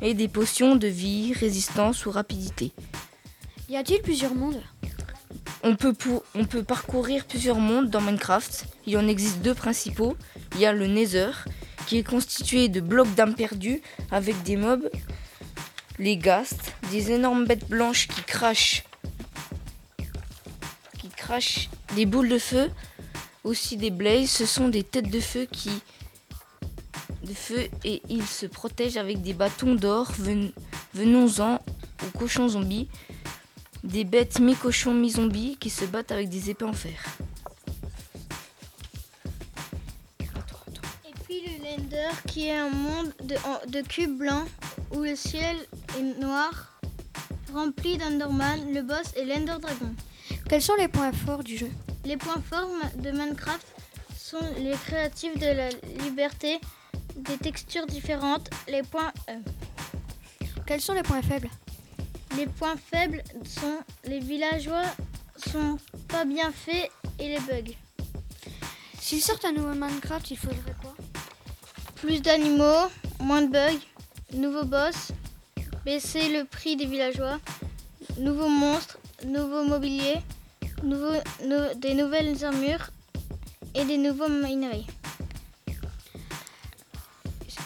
[0.00, 2.72] Et des potions de vie, résistance ou rapidité.
[3.68, 4.60] Y a-t-il plusieurs mondes?
[5.66, 5.94] On peut,
[6.62, 8.66] parcourir plusieurs mondes dans Minecraft.
[8.86, 10.14] Il en existe deux principaux.
[10.54, 11.30] Il y a le Nether,
[11.86, 14.90] qui est constitué de blocs d'âmes perdues avec des mobs,
[15.98, 18.84] les ghasts, des énormes bêtes blanches qui crachent,
[20.98, 22.70] qui crachent des boules de feu,
[23.42, 24.28] aussi des blazes.
[24.28, 25.70] Ce sont des têtes de feu qui
[27.24, 30.12] de feu et ils se protègent avec des bâtons d'or.
[30.18, 30.52] Ven-
[30.92, 32.88] Venons-en aux cochons zombies
[33.84, 37.04] des bêtes mi-cochons mi-zombies qui se battent avec des épées en fer.
[41.06, 44.48] Et puis le Lender, qui est un monde de, cubes blancs
[44.92, 45.56] où le ciel
[45.98, 46.80] est noir,
[47.52, 48.72] rempli d'Enderman.
[48.72, 49.94] Le boss est l'Ender Dragon.
[50.48, 51.70] Quels sont les points forts du jeu?
[52.06, 53.66] Les points forts de Minecraft
[54.16, 55.68] sont les créatifs de la
[56.04, 56.58] liberté,
[57.16, 58.48] des textures différentes.
[58.66, 59.38] Les points, euh,
[60.66, 61.50] Quels sont les points faibles?
[62.36, 64.84] Les points faibles sont les villageois
[65.36, 67.72] sont pas bien faits et les bugs.
[69.00, 70.94] S'il sort un nouveau Minecraft, il faudrait quoi?
[71.96, 72.88] Plus d'animaux,
[73.20, 73.80] moins de bugs,
[74.32, 75.12] nouveaux boss,
[75.84, 77.38] baisser le prix des villageois,
[78.18, 79.64] nouveaux monstres, nouveaux
[80.84, 82.90] nou- des nouvelles armures
[83.74, 84.84] et des nouveaux minerais.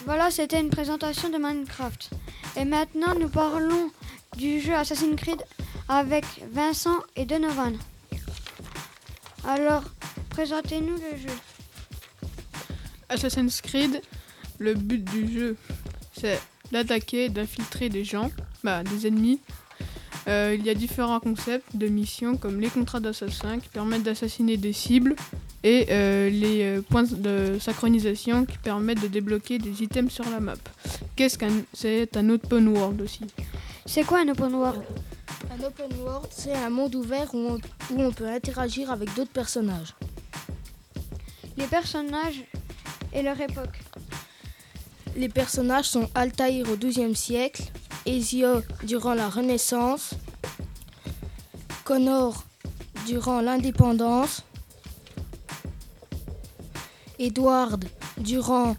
[0.05, 2.11] Voilà, c'était une présentation de Minecraft.
[2.57, 3.91] Et maintenant, nous parlons
[4.39, 5.43] du jeu Assassin's Creed
[5.89, 7.77] avec Vincent et Donovan.
[9.45, 9.83] Alors,
[10.31, 11.35] présentez-nous le jeu.
[13.09, 14.01] Assassin's Creed,
[14.59, 15.57] le but du jeu,
[16.13, 18.31] c'est d'attaquer d'infiltrer des gens,
[18.63, 19.41] bah, des ennemis,
[20.29, 24.59] Euh, il y a différents concepts de missions comme les contrats d'assassin qui permettent d'assassiner
[24.59, 25.17] des cibles
[25.65, 30.41] et euh, les euh, points de synchronisation qui permettent de débloquer des items sur la
[30.41, 30.55] map.
[31.17, 33.23] Qu'est-ce qu'un c'est un open world aussi
[33.89, 34.83] C'est quoi un open world
[35.51, 39.33] Un open world, c'est un monde ouvert où on, où on peut interagir avec d'autres
[39.33, 39.95] personnages.
[41.57, 42.45] Les personnages
[43.15, 43.81] et leur époque.
[45.17, 47.63] Les personnages sont Altaïr au XIIe siècle,
[48.05, 50.11] Ezio durant la Renaissance,
[51.85, 52.45] Connor
[53.07, 54.45] durant l'indépendance,
[57.19, 57.87] Edward
[58.19, 58.77] durant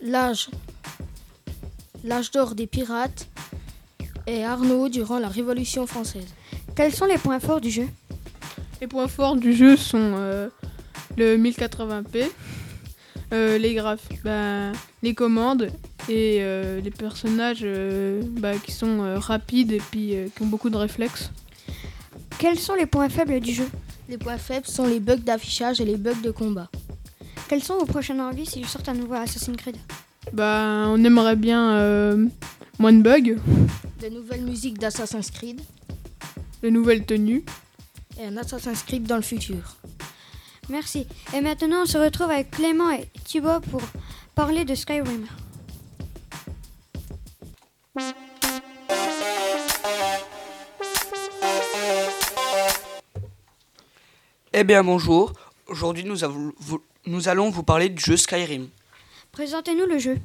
[0.00, 0.50] l'âge
[2.02, 3.28] l'âge d'or des pirates
[4.28, 6.26] et Arnaud durant la Révolution française.
[6.76, 7.88] Quels sont les points forts du jeu?
[8.80, 10.48] Les points forts du jeu sont euh,
[11.16, 12.30] le 1080p,
[13.32, 15.70] euh, les graphes, ben, les commandes
[16.08, 20.46] et euh, les personnages euh, bah, qui sont euh, rapides et puis euh, qui ont
[20.46, 21.30] beaucoup de réflexes.
[22.38, 23.68] Quels sont les points faibles du jeu?
[24.08, 26.70] Les points faibles sont les bugs d'affichage et les bugs de combat.
[27.48, 29.76] Quelles sont vos prochaines envies si je sors un nouveau Assassin's Creed?
[30.32, 32.26] Bah, on aimerait bien euh,
[32.78, 33.36] moins de bugs,
[34.00, 35.60] De nouvelles musiques d'Assassin's Creed
[36.62, 37.44] de nouvelles tenues.
[38.18, 39.76] et un Assassin's Creed dans le futur.
[40.68, 41.06] Merci.
[41.34, 43.80] Et maintenant, on se retrouve avec Clément et Thibaut pour
[44.34, 45.26] parler de Skyrim.
[54.52, 55.32] Eh bien bonjour,
[55.68, 56.24] aujourd'hui nous,
[57.28, 58.68] allons vous parler du jeu Skyrim.
[59.30, 60.18] Présentez-nous le jeu.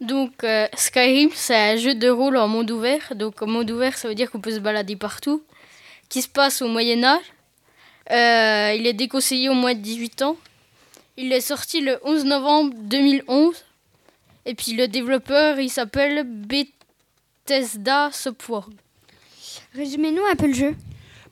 [0.00, 3.14] Donc euh, Skyrim, c'est un jeu de rôle en monde ouvert.
[3.14, 5.42] Donc en monde ouvert, ça veut dire qu'on peut se balader partout.
[6.08, 7.24] Qui se passe au Moyen Âge.
[8.10, 10.36] Euh, il est déconseillé au moins de 18 ans.
[11.16, 13.64] Il est sorti le 11 novembre 2011.
[14.44, 18.68] Et puis le développeur, il s'appelle Bethesda Software.
[19.74, 20.76] Résumez-nous un peu le jeu.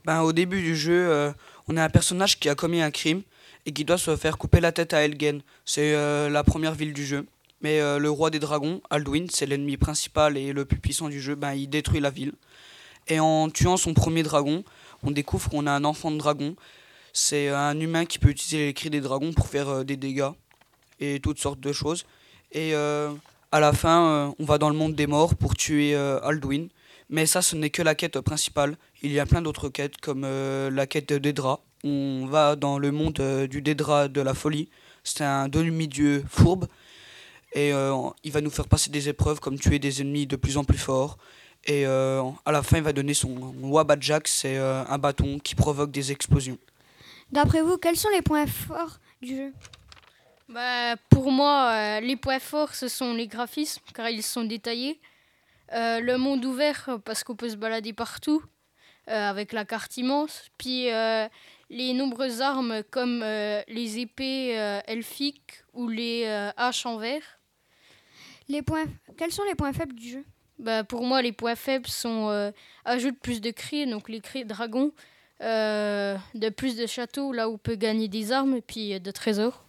[0.05, 1.33] Ben, au début du jeu, euh,
[1.69, 3.23] on a un personnage qui a commis un crime
[3.67, 5.43] et qui doit se faire couper la tête à Elgen.
[5.65, 7.27] C'est euh, la première ville du jeu.
[7.65, 11.19] Mais euh, le roi des dragons, Alduin, c'est l'ennemi principal et le plus puissant du
[11.19, 12.35] jeu, ben, il détruit la ville.
[13.09, 14.65] Et en tuant son premier dragon,
[15.03, 16.57] on découvre qu'on a un enfant de dragon.
[17.15, 20.29] C'est un humain qui peut utiliser les cris des dragons pour faire euh, des dégâts
[21.01, 22.05] et toutes sortes de choses.
[22.53, 23.11] Et euh,
[23.51, 26.67] à la fin, on va dans le monde des morts pour tuer Alduin.
[27.09, 28.77] Mais ça, ce n'est que la quête principale.
[29.03, 31.61] Il y a plein d'autres quêtes, comme la quête de Dédra.
[31.83, 34.69] On va dans le monde du Dédra de la folie.
[35.03, 36.67] C'est un demi-dieu fourbe.
[37.55, 40.57] Et euh, il va nous faire passer des épreuves, comme tuer des ennemis de plus
[40.57, 41.17] en plus forts.
[41.65, 45.55] Et euh, à la fin, il va donner son Wabajak, c'est euh, un bâton qui
[45.55, 46.59] provoque des explosions.
[47.31, 49.53] D'après vous, quels sont les points forts du jeu?
[50.49, 55.01] Bah, pour moi, euh, les points forts, ce sont les graphismes, car ils sont détaillés.
[55.73, 58.43] Euh, le monde ouvert, parce qu'on peut se balader partout,
[59.09, 60.43] euh, avec la carte immense.
[60.59, 61.27] Puis euh,
[61.71, 67.23] les nombreuses armes, comme euh, les épées euh, elfiques ou les euh, haches en verre.
[68.49, 68.85] Les points...
[69.17, 70.25] Quels sont les points faibles du jeu?
[70.59, 72.51] Bah, pour moi, les points faibles sont euh,
[72.85, 74.93] ajout de plus de cris, donc les cris dragons,
[75.41, 79.11] euh, de plus de châteaux, là où on peut gagner des armes et puis de
[79.11, 79.65] trésors.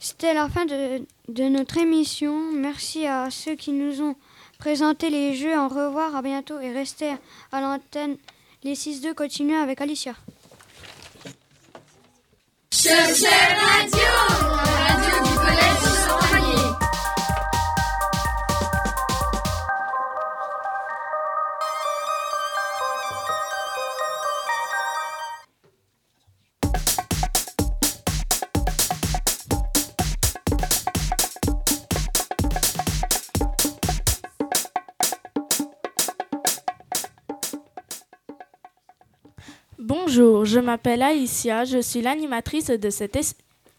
[0.00, 2.52] C'était la fin de, de notre émission.
[2.52, 4.16] Merci à ceux qui nous ont
[4.58, 5.56] présenté les jeux.
[5.58, 7.12] Au revoir, à bientôt et restez
[7.52, 8.16] à l'antenne.
[8.62, 10.14] Les 6-2 continuent avec Alicia.
[12.72, 13.99] Cherchez Radio,
[40.60, 43.18] je m'appelle Alicia, je suis l'animatrice de cette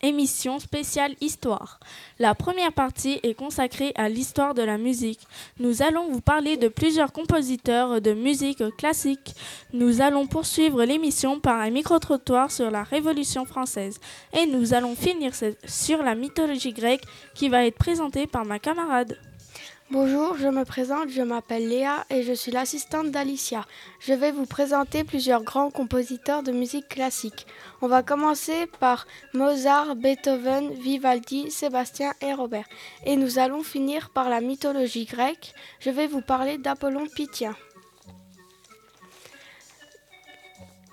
[0.01, 1.79] émission spéciale Histoire.
[2.17, 5.19] La première partie est consacrée à l'histoire de la musique.
[5.59, 9.35] Nous allons vous parler de plusieurs compositeurs de musique classique.
[9.73, 13.99] Nous allons poursuivre l'émission par un micro-trottoir sur la Révolution française.
[14.33, 15.33] Et nous allons finir
[15.67, 19.19] sur la mythologie grecque qui va être présentée par ma camarade.
[19.91, 23.65] Bonjour, je me présente, je m'appelle Léa et je suis l'assistante d'Alicia.
[23.99, 27.45] Je vais vous présenter plusieurs grands compositeurs de musique classique.
[27.81, 32.69] On va commencer par Mozart, Beethoven, Vivaldi, Sébastien et Robert.
[33.05, 35.53] Et nous allons finir par la mythologie grecque.
[35.81, 37.53] Je vais vous parler d'Apollon Pythien.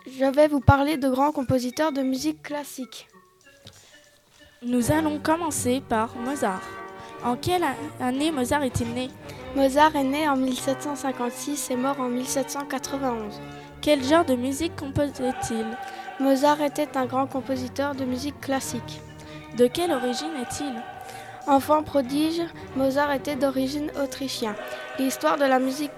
[0.09, 3.07] Je vais vous parler de grands compositeurs de musique classique.
[4.63, 6.78] Nous allons commencer par Mozart.
[7.25, 7.65] En quelle
[8.01, 9.09] année Mozart est-il né?
[9.57, 13.41] Mozart est né en 1756 et mort en 1791.
[13.81, 15.67] Quel genre de musique composait-il?
[16.21, 19.01] Mozart était un grand compositeur de musique classique.
[19.57, 20.73] De quelle origine est-il?
[21.49, 22.43] Enfant prodige,
[22.77, 24.55] Mozart était d'origine autrichienne.
[25.01, 25.91] L'histoire de la musique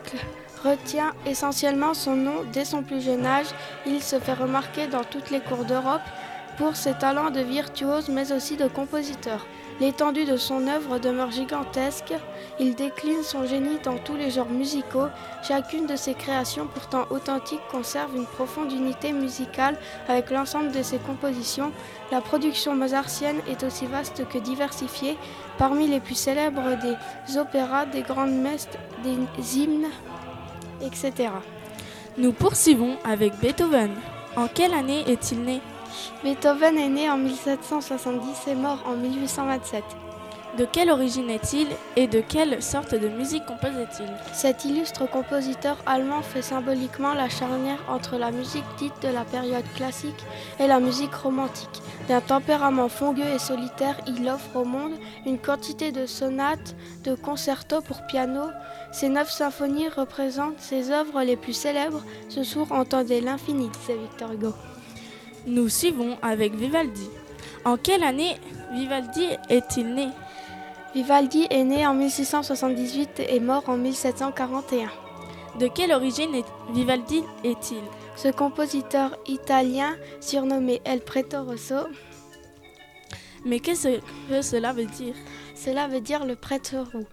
[0.64, 3.48] retient essentiellement son nom dès son plus jeune âge.
[3.86, 6.00] Il se fait remarquer dans toutes les cours d'Europe
[6.56, 9.46] pour ses talents de virtuose mais aussi de compositeur.
[9.80, 12.12] L'étendue de son œuvre demeure gigantesque.
[12.58, 15.06] Il décline son génie dans tous les genres musicaux.
[15.42, 20.98] Chacune de ses créations, pourtant authentiques, conserve une profonde unité musicale avec l'ensemble de ses
[20.98, 21.72] compositions.
[22.12, 25.16] La production mozartienne est aussi vaste que diversifiée.
[25.56, 28.68] Parmi les plus célèbres des opéras, des grandes messes,
[29.02, 29.88] des hymnes,
[30.82, 31.30] etc.
[32.18, 33.94] Nous poursuivons avec Beethoven.
[34.36, 35.62] En quelle année est-il né?
[36.22, 39.82] Beethoven est né en 1770 et mort en 1827.
[40.58, 44.08] De quelle origine est-il et de quelle sorte de musique composait-il?
[44.32, 49.64] Cet illustre compositeur allemand fait symboliquement la charnière entre la musique dite de la période
[49.76, 50.24] classique
[50.58, 51.82] et la musique romantique.
[52.08, 56.74] D'un tempérament fongueux et solitaire, il offre au monde une quantité de sonates,
[57.04, 58.46] de concertos pour piano.
[58.90, 62.02] Ses neuf symphonies représentent ses œuvres les plus célèbres.
[62.28, 64.52] Ce sourd entendait l'infini, disait Victor Hugo.
[65.46, 67.08] Nous suivons avec Vivaldi.
[67.64, 68.36] En quelle année
[68.72, 70.08] Vivaldi est-il né
[70.94, 74.88] Vivaldi est né en 1678 et mort en 1741.
[75.58, 77.82] De quelle origine est- Vivaldi est-il
[78.16, 81.86] Ce compositeur italien, surnommé El Preto Rosso,
[83.44, 85.14] Mais qu'est-ce que cela veut dire
[85.62, 87.06] cela veut dire le prêtre roux,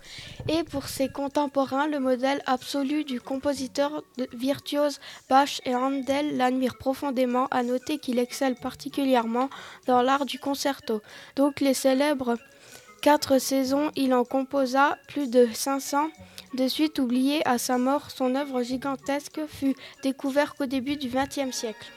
[0.48, 7.48] et pour ses contemporains le modèle absolu du compositeur virtuose Bach et Handel l'admirent profondément,
[7.52, 9.50] à noter qu'il excelle particulièrement
[9.86, 11.02] dans l'art du concerto.
[11.36, 12.38] Donc les célèbres
[13.02, 16.08] quatre saisons, il en composa plus de 500.
[16.54, 21.56] De suite oublié à sa mort, son œuvre gigantesque fut découverte qu'au début du XXe
[21.56, 21.92] siècle.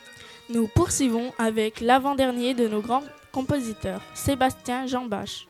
[0.48, 5.49] Nous poursuivons avec l'avant-dernier de nos grands compositeurs, Sébastien Jean Bach.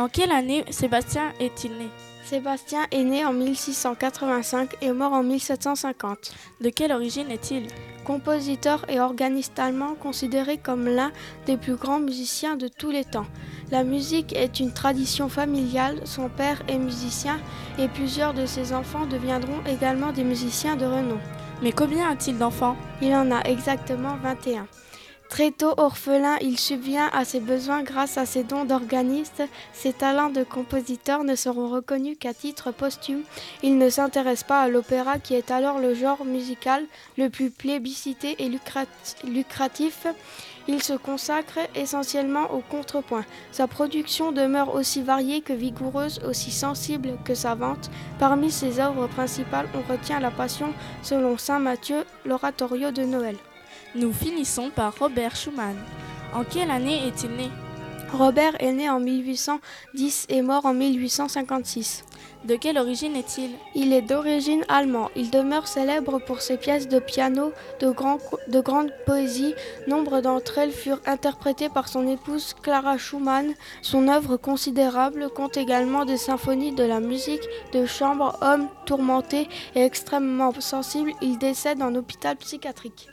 [0.00, 1.90] En quelle année Sébastien est-il né?
[2.24, 6.32] Sébastien est né en 1685 et mort en 1750.
[6.62, 7.66] De quelle origine est-il?
[8.02, 11.12] Compositeur et organiste allemand considéré comme l'un
[11.44, 13.26] des plus grands musiciens de tous les temps.
[13.70, 17.38] La musique est une tradition familiale, son père est musicien
[17.78, 21.18] et plusieurs de ses enfants deviendront également des musiciens de renom.
[21.62, 22.78] Mais combien a-t-il d'enfants?
[23.02, 24.66] Il en a exactement 21.
[25.30, 29.44] Très tôt orphelin, il subvient à ses besoins grâce à ses dons d'organiste.
[29.72, 33.22] Ses talents de compositeur ne seront reconnus qu'à titre posthume.
[33.62, 36.84] Il ne s'intéresse pas à l'opéra qui est alors le genre musical
[37.16, 38.86] le plus plébiscité et lucrat-
[39.24, 40.04] lucratif.
[40.66, 43.24] Il se consacre essentiellement au contrepoint.
[43.52, 47.88] Sa production demeure aussi variée que vigoureuse, aussi sensible que savante.
[48.18, 53.36] Parmi ses œuvres principales, on retient la Passion selon Saint Matthieu, l'oratorio de Noël.
[53.94, 55.76] Nous finissons par Robert Schumann.
[56.32, 57.48] En quelle année est-il né?
[58.12, 62.04] Robert est né en 1810 et mort en 1856.
[62.44, 63.50] De quelle origine est-il?
[63.74, 65.10] Il est d'origine allemande.
[65.14, 68.18] Il demeure célèbre pour ses pièces de piano de, grand-
[68.48, 69.54] de grande poésie.
[69.86, 73.54] Nombre d'entre elles furent interprétées par son épouse Clara Schumann.
[73.82, 78.36] Son œuvre considérable compte également des symphonies de la musique de chambre.
[78.40, 83.08] Homme tourmenté et extrêmement sensible, il décède en hôpital psychiatrique.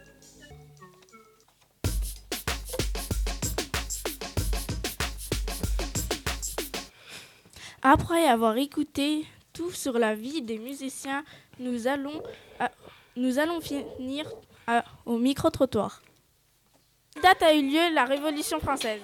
[7.89, 11.23] Après avoir écouté tout sur la vie des musiciens,
[11.57, 12.21] nous allons,
[12.59, 12.69] à-
[13.15, 14.29] nous allons finir
[14.67, 16.01] à- au micro-trottoir.
[17.13, 19.01] Quelle date a eu lieu la Révolution française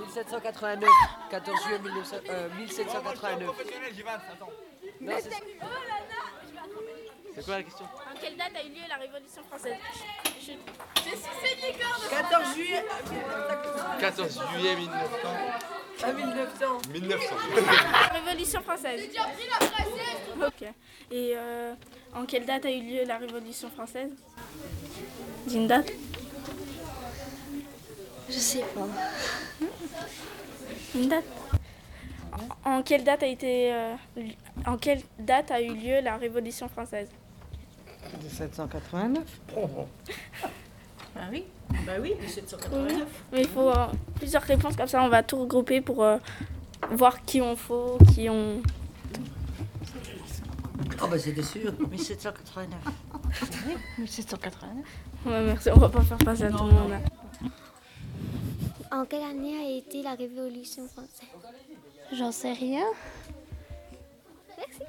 [0.00, 0.90] 1789,
[1.30, 3.50] 14 juillet 1900, euh, 1789.
[5.00, 5.12] Non,
[7.36, 7.84] c'est- quoi la question?
[7.84, 9.74] En quelle date a eu lieu la Révolution française?
[12.10, 12.84] 14 juillet
[14.00, 15.28] 14 juillet 1900.
[16.02, 16.78] à 1900.
[16.92, 17.34] 1900.
[17.52, 19.08] La Révolution française.
[20.46, 20.62] Ok.
[21.10, 21.74] Et euh,
[22.14, 24.10] en quelle date a eu lieu la Révolution française?
[25.46, 25.90] Dis une date?
[28.28, 28.86] Je sais pas.
[30.94, 31.24] Une date?
[32.64, 33.94] En, quelle date a été euh,
[34.66, 37.08] en quelle date a eu lieu la Révolution française?
[38.22, 39.22] 1789.
[41.18, 41.44] Ah oui?
[41.86, 43.04] Bah oui, 1789.
[43.32, 43.86] Mais il faut euh,
[44.16, 46.18] plusieurs réponses comme ça, on va tout regrouper pour euh,
[46.90, 48.60] voir qui on faut, qui on.
[51.02, 52.78] Oh bah c'était sûr, 1789.
[53.98, 54.84] 1789
[55.26, 56.90] Ouais, merci, on va pas faire passer à tout le monde.
[56.90, 57.00] là.
[58.92, 61.28] En quelle année a été la Révolution française?
[62.12, 62.84] J'en sais rien.
[64.56, 64.82] Merci.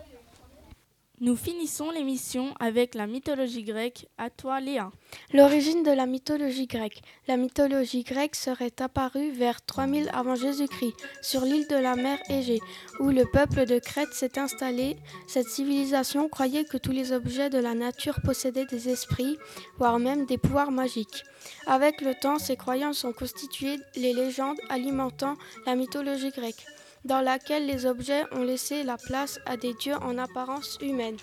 [1.20, 4.08] Nous finissons l'émission avec la mythologie grecque.
[4.20, 4.92] À toi, Léa.
[5.34, 7.02] L'origine de la mythologie grecque.
[7.28, 10.94] La mythologie grecque serait apparue vers 3000 avant Jésus-Christ,
[11.24, 12.60] sur l'île de la mer Égée,
[13.00, 14.96] où le peuple de Crète s'est installé.
[15.28, 19.40] Cette civilisation croyait que tous les objets de la nature possédaient des esprits,
[19.80, 21.24] voire même des pouvoirs magiques.
[21.66, 26.64] Avec le temps, ces croyances ont constitué les légendes alimentant la mythologie grecque
[27.08, 31.18] dans laquelle les objets ont laissé la place à des dieux en apparence humaine.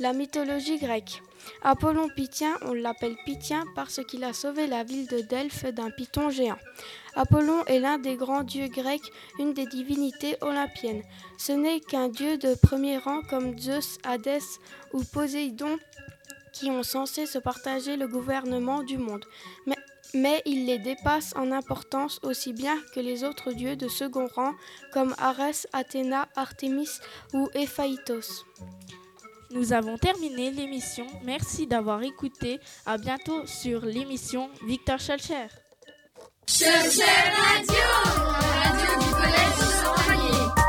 [0.00, 1.22] La mythologie grecque.
[1.62, 6.30] Apollon Pythien, on l'appelle Pythien parce qu'il a sauvé la ville de Delphes d'un python
[6.30, 6.58] géant.
[7.14, 11.02] Apollon est l'un des grands dieux grecs, une des divinités olympiennes.
[11.38, 14.58] Ce n'est qu'un dieu de premier rang comme Zeus, Hadès
[14.92, 15.78] ou Poséidon
[16.52, 19.24] qui ont censé se partager le gouvernement du monde.
[20.14, 24.52] Mais il les dépasse en importance aussi bien que les autres dieux de second rang
[24.92, 26.88] comme Arès, Athéna, Artémis
[27.32, 28.44] ou Héphaïtos.
[29.50, 31.06] Nous avons terminé l'émission.
[31.24, 32.60] Merci d'avoir écouté.
[32.84, 35.46] À bientôt sur l'émission Victor Schelcher.
[36.46, 40.67] Chercher Radio, la radio du collège